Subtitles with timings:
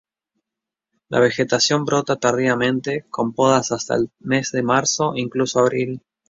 [1.09, 6.01] La vegetación brota tardíamente, con podas hasta el mes de marzo incluso abril.